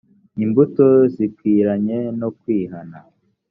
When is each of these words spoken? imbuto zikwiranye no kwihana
imbuto 0.43 0.85
zikwiranye 1.13 1.99
no 2.19 2.29
kwihana 2.39 2.97